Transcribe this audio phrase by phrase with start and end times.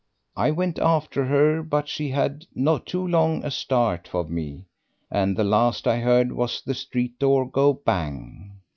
[0.35, 2.47] I went after her, but she had
[2.87, 4.65] too long a start of me,
[5.11, 8.53] and the last I heard was the street door go bang."